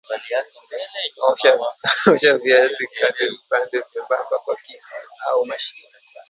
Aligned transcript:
Osha 2.07 2.37
viazi 2.37 2.85
kata 2.97 3.25
vipande 3.25 3.79
vyembamba 3.91 4.39
kwa 4.39 4.55
kisu 4.55 4.95
au 5.29 5.45
mashine 5.45 5.89